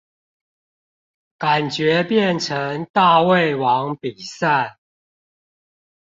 [1.37, 4.79] 感覺變成大胃王比賽